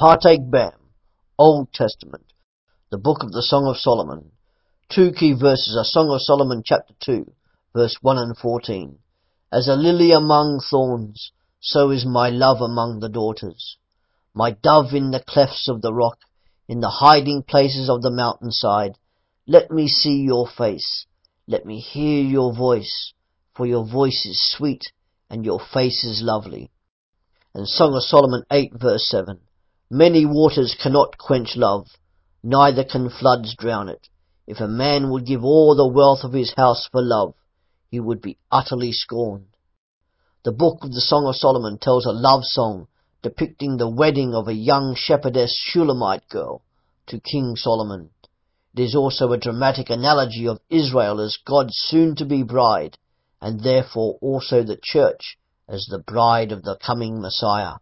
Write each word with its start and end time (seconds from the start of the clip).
Partake 0.00 0.50
Bam, 0.50 0.72
Old 1.38 1.74
Testament, 1.74 2.24
the 2.90 2.96
book 2.96 3.22
of 3.22 3.32
the 3.32 3.42
Song 3.42 3.66
of 3.66 3.76
Solomon. 3.76 4.32
Two 4.88 5.12
key 5.12 5.34
verses 5.34 5.76
are 5.78 5.84
Song 5.84 6.08
of 6.08 6.22
Solomon 6.22 6.62
chapter 6.64 6.94
2, 7.00 7.30
verse 7.74 7.98
1 8.00 8.16
and 8.16 8.34
14. 8.34 8.98
As 9.52 9.68
a 9.68 9.74
lily 9.74 10.10
among 10.10 10.60
thorns, 10.70 11.32
so 11.60 11.90
is 11.90 12.06
my 12.06 12.30
love 12.30 12.62
among 12.62 13.00
the 13.00 13.10
daughters. 13.10 13.76
My 14.32 14.52
dove 14.52 14.94
in 14.94 15.10
the 15.10 15.20
clefts 15.20 15.68
of 15.68 15.82
the 15.82 15.92
rock, 15.92 16.16
in 16.66 16.80
the 16.80 16.88
hiding 16.88 17.42
places 17.42 17.90
of 17.90 18.00
the 18.00 18.10
mountainside, 18.10 18.96
let 19.46 19.70
me 19.70 19.86
see 19.86 20.22
your 20.22 20.48
face, 20.48 21.04
let 21.46 21.66
me 21.66 21.78
hear 21.78 22.24
your 22.24 22.54
voice, 22.54 23.12
for 23.54 23.66
your 23.66 23.86
voice 23.86 24.24
is 24.24 24.50
sweet 24.50 24.92
and 25.28 25.44
your 25.44 25.60
face 25.60 26.04
is 26.04 26.22
lovely. 26.24 26.70
And 27.54 27.68
Song 27.68 27.94
of 27.94 28.02
Solomon 28.02 28.44
8 28.50 28.72
verse 28.80 29.06
7. 29.06 29.40
Many 29.92 30.24
waters 30.24 30.76
cannot 30.80 31.18
quench 31.18 31.56
love, 31.56 31.88
neither 32.44 32.84
can 32.84 33.10
floods 33.10 33.56
drown 33.56 33.88
it. 33.88 34.08
If 34.46 34.60
a 34.60 34.68
man 34.68 35.10
would 35.10 35.26
give 35.26 35.44
all 35.44 35.74
the 35.74 35.88
wealth 35.88 36.22
of 36.22 36.32
his 36.32 36.54
house 36.56 36.86
for 36.92 37.02
love, 37.02 37.34
he 37.88 37.98
would 37.98 38.22
be 38.22 38.38
utterly 38.52 38.92
scorned. 38.92 39.48
The 40.44 40.52
book 40.52 40.84
of 40.84 40.92
the 40.92 41.00
Song 41.00 41.26
of 41.26 41.34
Solomon 41.34 41.76
tells 41.76 42.06
a 42.06 42.12
love 42.12 42.44
song 42.44 42.86
depicting 43.20 43.76
the 43.76 43.90
wedding 43.90 44.32
of 44.32 44.46
a 44.46 44.54
young 44.54 44.94
shepherdess 44.94 45.52
Shulamite 45.56 46.28
girl 46.28 46.62
to 47.08 47.18
King 47.18 47.56
Solomon. 47.56 48.10
It 48.72 48.82
is 48.82 48.94
also 48.94 49.32
a 49.32 49.38
dramatic 49.38 49.90
analogy 49.90 50.46
of 50.46 50.60
Israel 50.70 51.20
as 51.20 51.36
God's 51.44 51.74
soon-to-be 51.74 52.44
bride, 52.44 52.96
and 53.40 53.58
therefore 53.58 54.18
also 54.22 54.62
the 54.62 54.78
church 54.80 55.36
as 55.68 55.86
the 55.86 55.98
bride 55.98 56.52
of 56.52 56.62
the 56.62 56.76
coming 56.76 57.20
Messiah. 57.20 57.78